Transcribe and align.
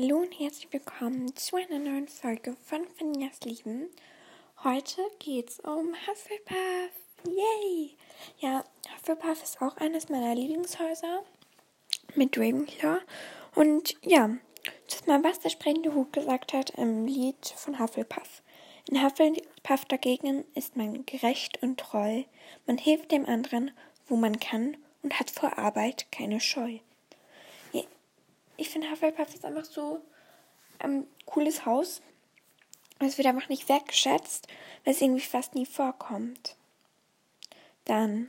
Hallo 0.00 0.18
und 0.18 0.38
herzlich 0.38 0.72
willkommen 0.72 1.34
zu 1.34 1.56
einer 1.56 1.80
neuen 1.80 2.06
Folge 2.06 2.54
von 2.66 2.86
Finjas 2.96 3.40
Lieben. 3.40 3.88
Heute 4.62 5.02
geht's 5.18 5.58
um 5.58 5.92
Hufflepuff. 6.06 6.92
Yay! 7.26 7.96
Ja, 8.38 8.64
Hufflepuff 8.94 9.42
ist 9.42 9.60
auch 9.60 9.76
eines 9.78 10.08
meiner 10.08 10.36
Lieblingshäuser 10.36 11.24
mit 12.14 12.38
Ravenclaw. 12.38 13.00
Und 13.56 13.96
ja, 14.02 14.36
das 14.86 15.00
ist 15.00 15.08
mal, 15.08 15.24
was 15.24 15.40
der 15.40 15.50
sprechende 15.50 15.92
Hut 15.92 16.12
gesagt 16.12 16.52
hat 16.52 16.70
im 16.70 17.06
Lied 17.06 17.54
von 17.56 17.80
Hufflepuff. 17.80 18.42
In 18.88 19.02
Hufflepuff 19.02 19.84
dagegen 19.86 20.44
ist 20.54 20.76
man 20.76 21.06
gerecht 21.06 21.60
und 21.60 21.80
treu. 21.80 22.22
Man 22.66 22.78
hilft 22.78 23.10
dem 23.10 23.26
anderen, 23.26 23.72
wo 24.06 24.14
man 24.14 24.38
kann 24.38 24.76
und 25.02 25.18
hat 25.18 25.32
vor 25.32 25.58
Arbeit 25.58 26.06
keine 26.12 26.38
Scheu 26.38 26.78
ich 28.58 28.68
finde 28.68 28.90
Hufflepuff 28.90 29.32
ist 29.34 29.44
einfach 29.44 29.64
so 29.64 30.02
ein 30.80 30.90
ähm, 30.90 31.06
cooles 31.24 31.64
Haus. 31.64 32.02
Es 32.98 33.16
wird 33.16 33.28
einfach 33.28 33.48
nicht 33.48 33.68
wertgeschätzt, 33.68 34.48
weil 34.84 34.92
es 34.92 35.00
irgendwie 35.00 35.24
fast 35.24 35.54
nie 35.54 35.64
vorkommt. 35.64 36.56
Dann. 37.84 38.28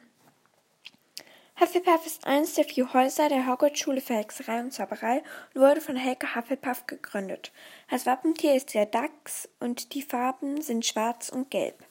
Hufflepuff 1.59 2.05
ist 2.05 2.25
eines 2.25 2.53
der 2.53 2.63
vier 2.63 2.93
Häuser 2.93 3.27
der 3.27 3.47
Hogwarts-Schule 3.47 3.99
für 3.99 4.13
Hexerei 4.13 4.61
und 4.61 4.71
Zauberei 4.71 5.23
und 5.53 5.61
wurde 5.61 5.81
von 5.81 5.97
Helga 5.97 6.35
Hufflepuff 6.35 6.85
gegründet. 6.85 7.51
Als 7.89 8.05
Wappentier 8.05 8.55
ist 8.55 8.73
der 8.73 8.85
Dachs 8.85 9.49
und 9.59 9.93
die 9.93 10.03
Farben 10.03 10.61
sind 10.61 10.85
schwarz 10.85 11.29
und 11.29 11.49
gelb. 11.51 11.83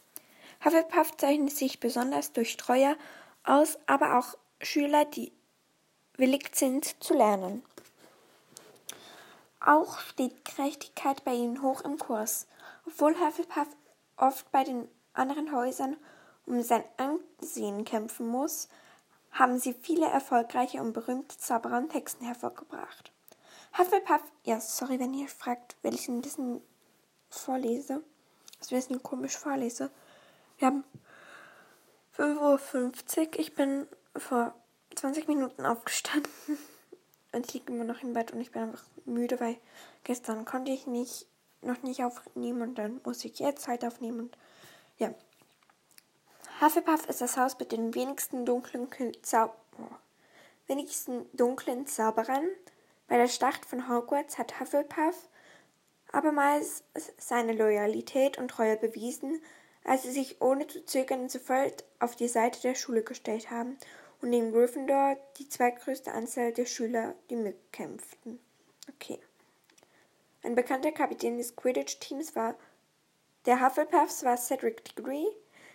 Hufflepuff 0.65 1.17
zeichnet 1.17 1.51
sich 1.51 1.81
besonders 1.81 2.33
durch 2.33 2.57
Treue 2.57 2.97
aus, 3.45 3.79
aber 3.87 4.19
auch 4.19 4.39
Schüler, 4.63 5.05
die 5.05 5.33
willig 6.17 6.55
sind 6.55 7.03
zu 7.03 7.15
lernen. 7.15 7.63
Auch 9.69 9.99
steht 9.99 10.47
Gerechtigkeit 10.47 11.25
bei 11.25 11.35
ihnen 11.35 11.61
hoch 11.61 11.83
im 11.83 11.99
Kurs. 11.99 12.47
Obwohl 12.87 13.15
Hufflepuff 13.21 13.69
oft 14.17 14.51
bei 14.51 14.65
den 14.65 14.89
anderen 15.13 15.53
Häusern 15.53 15.99
um 16.47 16.63
sein 16.63 16.83
Ansehen 16.97 17.85
kämpfen 17.85 18.29
muss, 18.29 18.71
haben 19.31 19.59
sie 19.59 19.75
viele 19.75 20.07
erfolgreiche 20.07 20.81
und 20.81 20.95
berühmte 20.95 21.37
Zauberer 21.37 21.77
und 21.77 21.93
Hexen 21.93 22.25
hervorgebracht. 22.25 23.13
Hufflepuff, 23.77 24.23
ja, 24.45 24.59
sorry, 24.59 24.99
wenn 24.99 25.13
ihr 25.13 25.29
fragt, 25.29 25.77
ich 25.83 26.09
ein 26.09 26.23
bisschen 26.23 26.63
vorlese, 27.29 28.03
also 28.61 28.75
ein 28.75 28.81
bisschen 28.81 29.03
komisch 29.03 29.37
vorlese. 29.37 29.91
Wir 30.57 30.69
haben 30.69 30.85
5.50 32.17 33.19
Uhr, 33.19 33.39
ich 33.39 33.55
bin 33.55 33.87
vor 34.17 34.55
20 34.97 35.29
Minuten 35.29 35.67
aufgestanden 35.67 36.33
und 37.33 37.47
ich 37.47 37.55
liege 37.55 37.73
immer 37.73 37.85
noch 37.85 38.03
im 38.03 38.13
Bett 38.13 38.33
und 38.33 38.41
ich 38.41 38.51
bin 38.51 38.63
einfach 38.63 38.85
müde, 39.05 39.41
weil 39.41 39.57
gestern 40.05 40.45
konnte 40.45 40.73
ich 40.73 40.87
nicht 40.87 41.27
noch 41.61 41.83
nicht 41.83 42.05
aufnehmen 42.05 42.63
und 42.63 42.75
dann 42.77 43.01
muss 43.05 43.25
ich 43.25 43.39
jetzt 43.39 43.67
halt 43.69 43.85
aufnehmen 43.85 44.21
und 44.21 44.39
ja. 44.99 45.13
Hufflepuff 46.61 47.09
ist 47.09 47.21
das 47.21 47.37
Haus 47.37 47.59
mit 47.59 47.73
den 47.73 47.95
wenigsten 47.95 48.45
dunklen 48.45 48.89
Zau 49.23 49.53
oh, 49.79 49.95
wenigsten 50.67 51.27
dunklen 51.33 51.87
Zauberern. 51.87 52.47
Bei 53.07 53.17
der 53.17 53.29
Schlacht 53.29 53.65
von 53.65 53.89
Hogwarts 53.89 54.39
hat 54.39 54.61
Hufflepuff 54.61 55.29
abermals 56.13 56.85
seine 57.19 57.53
Loyalität 57.53 58.39
und 58.39 58.49
Treue 58.49 58.77
bewiesen, 58.77 59.41
als 59.85 60.03
sie 60.03 60.11
sich 60.13 60.41
ohne 60.41 60.67
zu 60.67 60.85
zögern 60.85 61.29
sofort 61.29 61.85
auf 62.01 62.17
die 62.17 62.29
Seite 62.29 62.61
der 62.61 62.75
Schule 62.75 63.03
gestellt 63.03 63.51
haben 63.51 63.79
und 64.21 64.33
in 64.33 64.53
Gryffindor 64.53 65.17
die 65.39 65.49
zweitgrößte 65.49 66.13
Anzahl 66.13 66.53
der 66.53 66.67
Schüler, 66.67 67.15
die 67.31 67.37
mitkämpften. 67.37 68.41
Okay. 68.89 69.19
Ein 70.43 70.55
bekannter 70.55 70.93
Kapitän 70.93 71.39
des 71.39 71.57
Quidditch-Teams 71.57 72.35
war 72.35 72.55
der 73.47 73.65
Hufflepuffs 73.65 74.25
war 74.25 74.37
Cedric 74.37 74.85
Diggory. 74.85 75.27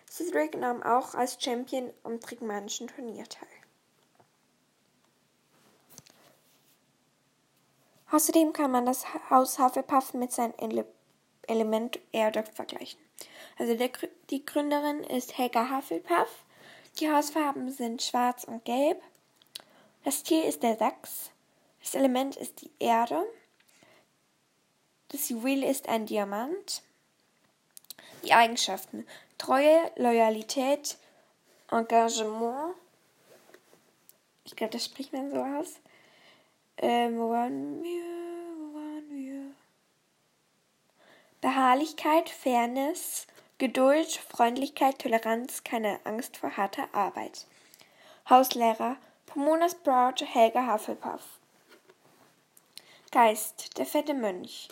Cedric 0.08 0.56
nahm 0.56 0.82
auch 0.82 1.14
als 1.14 1.42
Champion 1.42 1.92
am 2.02 2.20
Trigmanischen 2.20 2.88
Turnier 2.88 3.24
teil. 3.24 3.48
Außerdem 8.10 8.52
kann 8.52 8.70
man 8.70 8.86
das 8.86 9.04
Haus 9.28 9.58
Hufflepuff 9.58 10.14
mit 10.14 10.30
seinem 10.30 10.54
Ele 10.58 10.86
Element 11.46 11.98
Erde 12.12 12.44
vergleichen. 12.44 13.00
Also 13.58 13.74
der, 13.74 13.90
die 14.30 14.46
Gründerin 14.46 15.02
ist 15.04 15.36
Helga 15.36 15.76
Hufflepuff. 15.76 16.43
Die 17.00 17.10
Hausfarben 17.10 17.70
sind 17.72 18.02
schwarz 18.02 18.44
und 18.44 18.64
gelb. 18.64 19.02
Das 20.04 20.22
Tier 20.22 20.44
ist 20.44 20.62
der 20.62 20.76
Dachs. 20.76 21.30
Das 21.80 21.94
Element 21.94 22.36
ist 22.36 22.62
die 22.62 22.70
Erde. 22.78 23.24
Das 25.08 25.28
Juwel 25.28 25.64
ist 25.64 25.88
ein 25.88 26.06
Diamant. 26.06 26.82
Die 28.22 28.32
Eigenschaften 28.32 29.06
Treue, 29.38 29.90
Loyalität, 29.96 30.96
Engagement. 31.70 32.74
Ich 34.44 34.54
glaube, 34.54 34.72
das 34.72 34.84
spricht 34.84 35.12
man 35.12 35.30
so 35.30 35.42
aus. 35.42 35.80
Ähm, 36.78 37.18
wo 37.18 37.30
waren 37.30 37.82
wir? 37.82 38.04
Wo 38.58 38.74
waren 38.74 39.10
wir? 39.10 39.54
Beharrlichkeit, 41.40 42.30
Fairness, 42.30 43.26
Geduld, 43.58 44.08
Freundlichkeit, 44.08 44.98
Toleranz, 44.98 45.62
keine 45.62 46.00
Angst 46.04 46.36
vor 46.36 46.56
harter 46.56 46.88
Arbeit. 46.92 47.46
Hauslehrer 48.28 48.96
Pomona 49.26 49.68
Sprout, 49.68 50.24
Helga 50.24 50.72
Hufflepuff. 50.72 51.38
Geist, 53.12 53.78
der 53.78 53.86
fette 53.86 54.12
Mönch. 54.12 54.68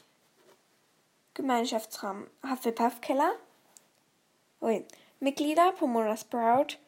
Gemeinschaftsraum, 1.35 2.27
Hufflepuff-Keller. 2.43 3.35
Ui. 4.61 4.85
Mitglieder, 5.21 5.73
Pomona 5.73 6.17
Sprout, 6.17 6.79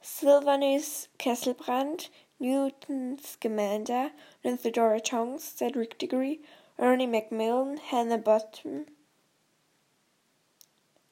Sylvanus 0.00 1.08
Kesselbrand, 1.18 2.10
Newton 2.40 3.18
Scamander, 3.18 4.10
Lythadora 4.44 5.00
Tongs, 5.00 5.56
Cedric 5.56 5.98
Diggory, 5.98 6.40
Ernie 6.78 7.06
Macmillan, 7.06 7.78
Hannah 7.78 8.18
Bottom, 8.18 8.86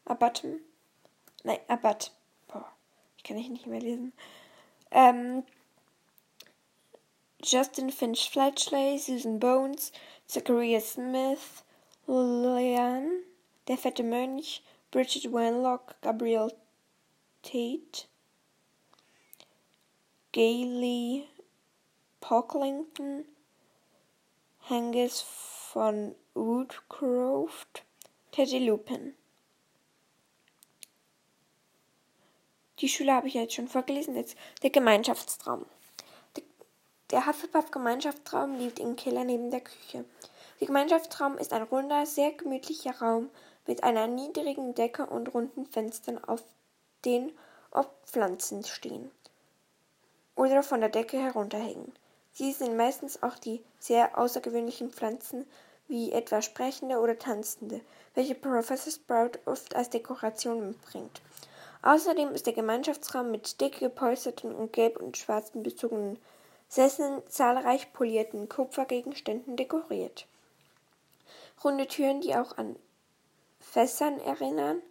Abbottom, 0.06 0.60
nein, 1.44 1.58
Abbott, 1.68 2.12
boah, 2.48 2.72
ich 3.16 3.24
kann 3.24 3.36
nicht 3.36 3.66
mehr 3.66 3.80
lesen, 3.80 4.12
ähm, 4.90 5.44
Justin 7.42 7.90
Finch 7.90 8.30
Fletchley, 8.30 8.98
Susan 8.98 9.38
Bones, 9.38 9.92
Zachariah 10.26 10.80
Smith, 10.80 11.64
Lillian, 12.06 13.22
der 13.68 13.76
fette 13.76 14.02
Mönch, 14.02 14.62
Bridget 14.90 15.32
Wenlock, 15.32 15.94
Gabriel 16.00 16.52
Tate, 17.42 18.06
Gailey 20.32 21.28
Pocklington, 22.20 23.24
Hengis 24.68 25.20
von 25.20 26.14
Woodcroft, 26.34 27.84
Teddy 28.32 28.66
Lupin. 28.66 29.14
Die 32.80 32.88
Schüler 32.88 33.14
habe 33.14 33.28
ich 33.28 33.34
jetzt 33.34 33.54
schon 33.54 33.68
vorgelesen. 33.68 34.16
Jetzt 34.16 34.36
der 34.62 34.70
Gemeinschaftsraum. 34.70 35.64
Der 37.10 37.26
Hufflepuff-Gemeinschaftsraum 37.26 38.58
liegt 38.58 38.78
im 38.80 38.96
Keller 38.96 39.24
neben 39.24 39.50
der 39.50 39.60
Küche. 39.60 40.04
Der 40.60 40.66
Gemeinschaftsraum 40.66 41.38
ist 41.38 41.52
ein 41.52 41.62
runder, 41.62 42.04
sehr 42.04 42.32
gemütlicher 42.32 42.98
Raum 42.98 43.30
mit 43.66 43.84
einer 43.84 44.06
niedrigen 44.06 44.74
Decke 44.74 45.06
und 45.06 45.32
runden 45.32 45.66
Fenstern, 45.66 46.22
auf 46.22 46.42
denen 47.04 47.32
oft 47.70 47.90
Pflanzen 48.04 48.64
stehen 48.64 49.10
oder 50.34 50.62
von 50.62 50.80
der 50.80 50.90
Decke 50.90 51.18
herunterhängen. 51.18 51.92
Sie 52.32 52.52
sind 52.52 52.76
meistens 52.76 53.22
auch 53.22 53.38
die 53.38 53.62
sehr 53.78 54.18
außergewöhnlichen 54.18 54.90
Pflanzen, 54.90 55.46
wie 55.88 56.12
etwa 56.12 56.42
sprechende 56.42 56.98
oder 56.98 57.18
tanzende, 57.18 57.80
welche 58.14 58.34
Professor 58.34 58.92
Sprout 58.92 59.38
oft 59.46 59.74
als 59.74 59.90
Dekoration 59.90 60.68
mitbringt. 60.68 61.22
Außerdem 61.86 62.32
ist 62.32 62.46
der 62.46 62.52
Gemeinschaftsraum 62.52 63.30
mit 63.30 63.60
dick 63.60 63.78
gepolsterten 63.78 64.52
und 64.52 64.72
gelb 64.72 64.96
und 64.96 65.16
schwarzen 65.16 65.62
bezogenen 65.62 66.18
Sesseln 66.68 67.22
zahlreich 67.28 67.92
polierten 67.92 68.48
Kupfergegenständen 68.48 69.56
dekoriert. 69.56 70.26
Runde 71.62 71.86
Türen, 71.86 72.22
die 72.22 72.34
auch 72.34 72.58
an 72.58 72.74
Fässern 73.60 74.18
erinnern, 74.18 74.82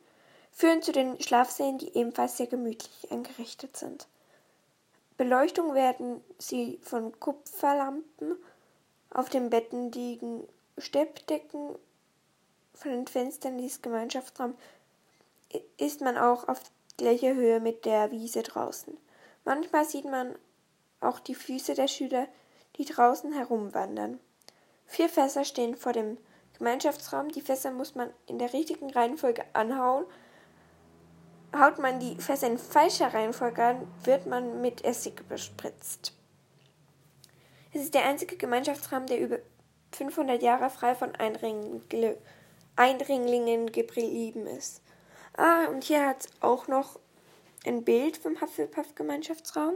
führen 0.54 0.82
zu 0.82 0.94
den 0.94 1.22
Schlafsälen, 1.22 1.80
die 1.80 1.94
ebenfalls 1.98 2.38
sehr 2.38 2.48
gemütlich 2.48 3.12
eingerichtet 3.12 3.76
sind. 3.76 4.08
Beleuchtung 5.18 5.74
werden 5.74 6.24
sie 6.38 6.80
von 6.82 7.20
Kupferlampen 7.20 8.38
auf 9.10 9.28
den 9.28 9.50
Betten 9.50 9.92
liegen, 9.92 10.48
Steppdecken 10.78 11.76
von 12.74 12.92
den 12.92 13.08
Fenstern 13.08 13.58
dieses 13.58 13.82
Gemeinschaftsraums 13.82 14.56
ist 15.78 16.00
man 16.00 16.18
auch 16.18 16.48
auf 16.48 16.62
gleicher 16.98 17.36
Höhe 17.36 17.60
mit 17.60 17.86
der 17.86 18.12
Wiese 18.12 18.44
draußen. 18.44 18.98
Manchmal 19.44 19.86
sieht 19.86 20.06
man 20.06 20.36
auch 21.02 21.20
die 21.20 21.36
Füße 21.36 21.76
der 21.76 21.88
Schüler, 21.88 22.28
die 22.78 22.86
draußen 22.86 23.32
herumwandern. 23.34 24.20
Vier 24.86 25.10
Fässer 25.10 25.46
stehen 25.46 25.76
vor 25.76 25.94
dem 25.94 26.18
Gemeinschaftsraum. 26.58 27.30
Die 27.30 27.42
Fässer 27.42 27.72
muss 27.72 27.96
man 27.96 28.10
in 28.28 28.40
der 28.40 28.54
richtigen 28.54 28.90
Reihenfolge 28.90 29.44
anhauen. 29.54 30.06
Haut 31.58 31.80
man 31.80 32.00
die 32.00 32.16
Fässer 32.18 32.48
in 32.48 32.58
falscher 32.58 33.14
Reihenfolge 33.14 33.64
an, 33.64 33.88
wird 34.04 34.26
man 34.26 34.62
mit 34.62 34.84
Essig 34.84 35.28
bespritzt. 35.30 36.14
Es 37.74 37.82
ist 37.82 37.94
der 37.94 38.06
einzige 38.06 38.38
Gemeinschaftsraum, 38.38 39.06
der 39.06 39.20
über 39.20 39.40
500 39.92 40.42
Jahre 40.42 40.70
frei 40.70 40.96
von 40.96 41.14
Eindringlingen 42.76 43.72
geblieben 43.72 44.48
ist. 44.48 44.82
Ah, 45.38 45.66
und 45.68 45.84
hier 45.84 46.06
hat 46.08 46.26
es 46.26 46.30
auch 46.42 46.68
noch 46.68 47.00
ein 47.66 47.84
Bild 47.84 48.18
vom 48.18 48.40
Hufflepuff-Gemeinschaftsraum. 48.40 49.76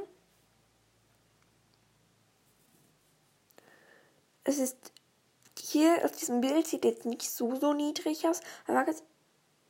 Es 4.45 4.57
ist 4.57 4.77
hier 5.59 6.03
auf 6.05 6.11
diesem 6.11 6.41
Bild 6.41 6.65
sieht 6.65 6.85
jetzt 6.85 7.05
nicht 7.05 7.29
so 7.29 7.55
so 7.55 7.73
niedrig 7.73 8.25
aus, 8.27 8.39
aber 8.65 8.85
ganz, 8.85 9.03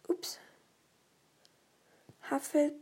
ups, 0.08 0.40
Huffle, 2.30 2.74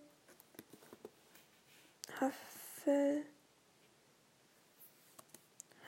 Huffle, 2.19 3.23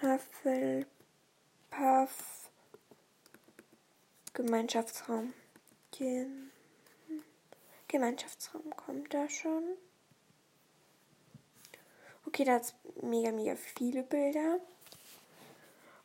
Hufflepuff 0.02 0.90
Gemeinschaftsraum. 4.34 5.34
Gem 5.92 6.52
Gemeinschaftsraum 7.90 8.70
kommt 8.78 9.14
da 9.14 9.28
schon. 9.28 9.64
Okay, 12.26 12.46
da 12.46 12.58
ist 12.58 12.76
mega, 13.02 13.32
mega 13.32 13.56
viele 13.56 14.04
Bilder. 14.04 14.60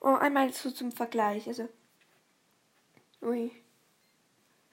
Oh, 0.00 0.14
einmal 0.14 0.52
so 0.52 0.70
zum 0.70 0.90
Vergleich. 0.90 1.46
Also, 1.46 1.68
ui. 3.22 3.52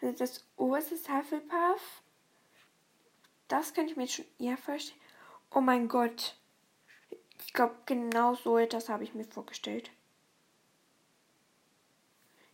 Also 0.01 0.17
das 0.17 0.45
oberste 0.55 0.95
ist. 0.95 1.07
Das 3.47 3.73
könnte 3.73 3.91
ich 3.91 3.97
mir 3.97 4.03
jetzt 4.03 4.15
schon 4.15 4.25
eher 4.39 4.57
vorstellen. 4.57 4.99
Oh 5.53 5.61
mein 5.61 5.89
Gott. 5.89 6.37
Ich 7.45 7.53
glaube, 7.53 7.75
genau 7.85 8.35
so 8.35 8.57
etwas 8.57 8.87
habe 8.87 9.03
ich 9.03 9.13
mir 9.13 9.25
vorgestellt. 9.25 9.91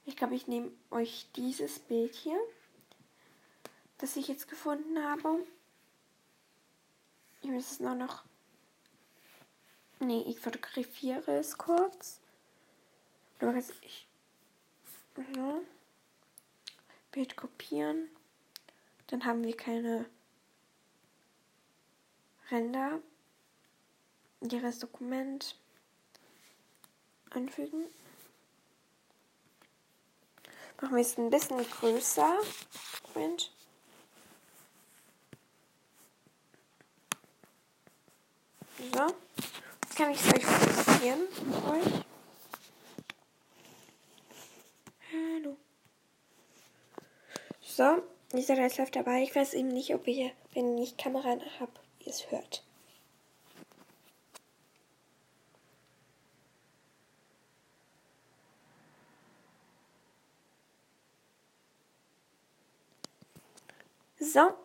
Ich 0.05 0.15
glaube, 0.15 0.33
ich 0.33 0.47
nehme 0.47 0.71
euch 0.89 1.27
dieses 1.35 1.77
Bild 1.77 2.15
hier, 2.15 2.39
das 3.97 4.15
ich 4.15 4.27
jetzt 4.27 4.47
gefunden 4.47 5.03
habe. 5.03 5.45
Ich 7.41 7.49
muss 7.49 7.71
es 7.71 7.79
nur 7.79 7.95
noch. 7.95 8.23
Nee, 9.99 10.23
ich 10.27 10.39
fotografiere 10.39 11.31
es 11.37 11.57
kurz. 11.57 12.19
Aber 13.39 13.55
jetzt 13.55 13.73
ich. 13.81 14.07
Ja. 15.35 15.59
Bild 17.11 17.35
kopieren. 17.35 18.09
Dann 19.07 19.25
haben 19.25 19.43
wir 19.43 19.55
keine 19.55 20.05
Ränder. 22.51 22.99
Jedes 24.41 24.79
Dokument 24.79 25.57
anfügen. 27.31 27.85
Machen 30.79 30.95
wir 30.95 31.01
es 31.01 31.17
ein 31.17 31.31
bisschen 31.31 31.67
größer. 31.67 32.37
Moment. 33.15 33.51
So. 38.97 39.05
Jetzt 39.83 39.95
kann 39.95 40.09
ich 40.09 40.19
es 40.19 40.33
euch 40.33 40.43
fotografieren. 40.43 41.19
Euch. 41.69 42.03
So, 47.61 48.01
dieser 48.33 48.57
Rest 48.57 48.79
läuft 48.79 48.95
dabei. 48.95 49.21
Ich 49.21 49.35
weiß 49.35 49.53
eben 49.53 49.67
nicht, 49.67 49.93
ob 49.93 50.07
ihr, 50.07 50.31
wenn 50.55 50.79
ich 50.79 50.97
Kamera 50.97 51.37
habe, 51.59 51.71
ihr 51.99 52.07
es 52.11 52.31
hört. 52.31 52.63
So, 64.19 64.55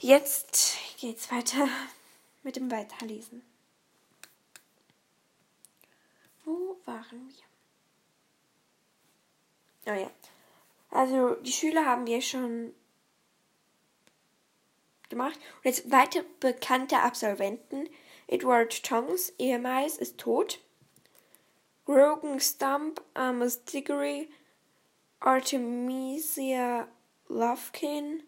jetzt 0.00 0.76
geht's 0.98 1.32
weiter 1.32 1.66
mit 2.42 2.56
dem 2.56 2.70
Weiterlesen. 2.70 3.42
Wo 6.44 6.76
waren 6.84 7.28
wir? 7.28 7.44
Oh 9.92 9.96
ja. 9.96 10.10
Also 10.90 11.36
die 11.36 11.52
Schüler 11.52 11.86
haben 11.86 12.06
wir 12.06 12.20
schon 12.20 12.74
gemacht. 15.08 15.38
Und 15.58 15.64
jetzt 15.64 15.90
weitere 15.90 16.24
bekannte 16.40 17.00
Absolventen. 17.00 17.88
Edward 18.26 18.82
Tongs, 18.84 19.32
ehemals, 19.38 19.98
ist 19.98 20.18
tot. 20.18 20.60
Grogan 21.84 22.40
Stump, 22.40 23.02
Amos 23.14 23.64
Diggory, 23.64 24.30
Artemisia 25.18 26.86
Lovekin, 27.28 28.22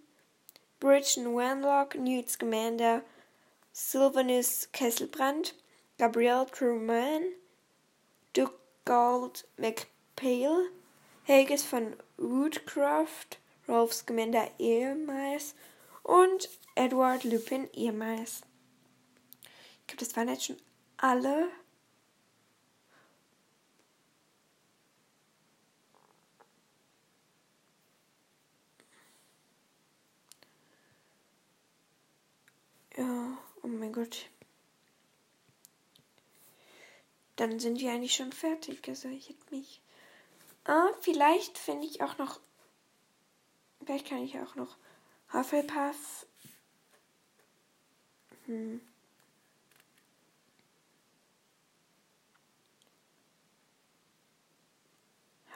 Bridgen 0.81 1.37
Wenlock, 1.37 1.95
Newt 1.95 2.29
Scamander, 2.29 3.03
Sylvanus 3.73 4.69
Kesselbrand, 4.73 5.55
Gabrielle 5.99 6.47
Truman, 6.47 7.23
Duke 8.35 8.59
Gold 8.85 9.47
McPhail, 9.57 10.71
Helges 11.25 11.63
von 11.65 11.97
Woodcroft, 12.19 13.39
Rolf 13.69 13.93
Scamander 13.95 14.51
ehemals 14.59 15.55
und 16.03 16.51
Edward 16.75 17.25
Lupin 17.25 17.69
ehemals. 17.73 18.43
Ich 19.81 19.87
glaube, 19.87 20.05
das 20.05 20.17
waren 20.17 20.29
jetzt 20.29 20.45
schon 20.45 20.57
alle. 20.99 21.49
Ja, 32.97 33.39
oh 33.63 33.69
mein 33.69 33.93
Gott. 33.93 34.29
Dann 37.37 37.59
sind 37.59 37.81
wir 37.81 37.91
eigentlich 37.93 38.15
schon 38.15 38.33
fertig. 38.33 38.89
Also 38.89 39.09
ich 39.09 39.29
hätte 39.29 39.55
mich. 39.55 39.81
Ah, 40.65 40.89
vielleicht 41.01 41.59
finde 41.59 41.87
ich 41.87 42.03
auch 42.03 42.19
noch. 42.19 42.41
Vielleicht 43.85 44.07
kann 44.09 44.23
ich 44.23 44.39
auch 44.39 44.55
noch 44.55 44.77
Hufflepuff. 45.33 46.27
Hm. 48.47 48.81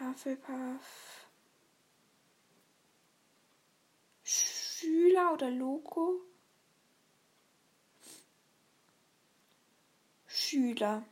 Hufflepuff. 0.00 1.26
Schüler 4.24 5.32
oder 5.34 5.50
Logo? 5.50 6.20
Schüler. 10.46 11.02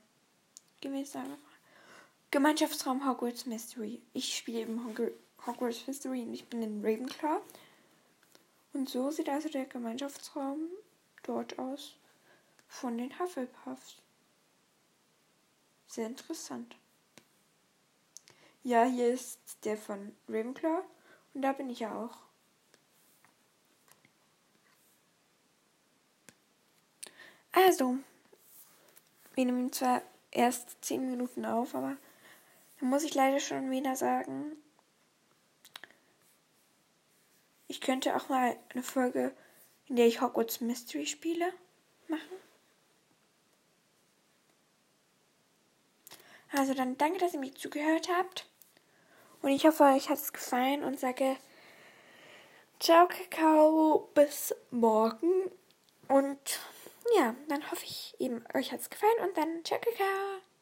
Gemeinschaftsraum 2.30 3.04
Hogwarts 3.04 3.46
Mystery. 3.46 4.00
Ich 4.12 4.36
spiele 4.36 4.60
eben 4.60 4.96
Hogwarts 5.44 5.88
Mystery 5.88 6.22
und 6.22 6.34
ich 6.34 6.44
bin 6.48 6.62
in 6.62 6.84
Ravenclaw. 6.84 7.40
Und 8.74 8.88
so 8.88 9.10
sieht 9.10 9.28
also 9.28 9.48
der 9.48 9.64
Gemeinschaftsraum 9.64 10.68
dort 11.24 11.58
aus 11.58 11.96
von 12.68 12.96
den 12.96 13.18
Hufflepuffs. 13.18 13.96
Sehr 15.88 16.06
interessant. 16.06 16.76
Ja, 18.62 18.84
hier 18.84 19.12
ist 19.12 19.40
der 19.64 19.76
von 19.76 20.14
Ravenclaw 20.28 20.84
und 21.34 21.42
da 21.42 21.52
bin 21.52 21.70
ich 21.70 21.80
ja 21.80 21.92
auch. 21.92 22.18
Also, 27.50 27.98
wir 29.34 29.44
nehmen 29.44 29.72
zwar 29.72 30.02
erst 30.30 30.84
10 30.84 31.10
Minuten 31.10 31.44
auf, 31.44 31.74
aber 31.74 31.96
dann 32.80 32.88
muss 32.88 33.04
ich 33.04 33.14
leider 33.14 33.40
schon 33.40 33.70
wieder 33.70 33.96
sagen, 33.96 34.56
ich 37.68 37.80
könnte 37.80 38.14
auch 38.16 38.28
mal 38.28 38.56
eine 38.70 38.82
Folge, 38.82 39.34
in 39.86 39.96
der 39.96 40.06
ich 40.06 40.20
Hogwarts 40.20 40.60
Mystery 40.60 41.06
spiele, 41.06 41.52
machen. 42.08 42.36
Also 46.52 46.74
dann 46.74 46.96
danke, 46.96 47.18
dass 47.18 47.34
ihr 47.34 47.40
mir 47.40 47.54
zugehört 47.54 48.08
habt. 48.08 48.48
Und 49.42 49.50
ich 49.50 49.66
hoffe, 49.66 49.84
euch 49.84 50.08
hat 50.08 50.18
es 50.18 50.32
gefallen 50.32 50.84
und 50.84 51.00
sage 51.00 51.36
Ciao, 52.80 53.08
Kakao, 53.08 54.10
bis 54.14 54.54
morgen. 54.70 55.50
Und 56.08 56.60
ja, 57.16 57.34
dann 57.48 57.70
hoffe 57.70 57.84
ich 57.84 58.14
eben, 58.18 58.44
euch 58.54 58.72
es 58.72 58.90
gefallen 58.90 59.28
und 59.28 59.36
dann 59.36 59.64
Ciao, 59.64 59.78
Kakao. 59.80 60.53